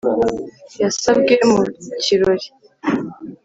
[0.81, 1.61] Yasabwe mu
[2.03, 2.47] kirori